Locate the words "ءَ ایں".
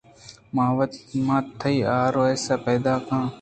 3.11-3.27